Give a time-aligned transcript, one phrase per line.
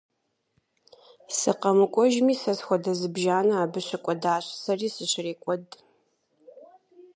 [1.37, 5.65] СыкъэмыкӀуэжми, сэ схуэдэ зыбжанэ абы щыкӀуэдащ, сэри сыщрекӀуэд.